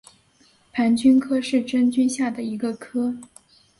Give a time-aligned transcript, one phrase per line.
[0.71, 3.15] 盘菌科是真菌下的一个科。